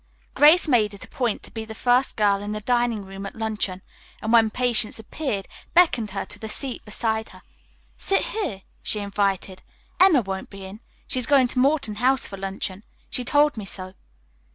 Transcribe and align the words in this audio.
Grace 0.33 0.67
made 0.67 0.95
it 0.95 1.03
a 1.05 1.07
point 1.07 1.43
to 1.43 1.51
be 1.51 1.63
the 1.63 1.75
first 1.75 2.15
girl 2.17 2.41
in 2.41 2.53
the 2.53 2.61
dining 2.61 3.05
room 3.05 3.23
at 3.23 3.35
luncheon, 3.35 3.83
and 4.19 4.33
when 4.33 4.49
Patience 4.49 4.97
appeared 4.97 5.47
beckoned 5.75 6.09
her 6.09 6.25
to 6.25 6.39
the 6.39 6.49
seat 6.49 6.83
beside 6.83 7.29
her. 7.29 7.43
"Sit 7.99 8.21
here," 8.33 8.63
she 8.81 8.99
invited. 8.99 9.61
"Emma 9.99 10.23
won't 10.23 10.49
be 10.49 10.65
in. 10.65 10.79
She 11.05 11.19
is 11.19 11.27
going 11.27 11.47
to 11.49 11.59
Morton 11.59 11.97
House 11.97 12.25
for 12.25 12.37
luncheon; 12.37 12.83
she 13.11 13.23
told 13.23 13.57
me 13.57 13.65
so." 13.65 13.93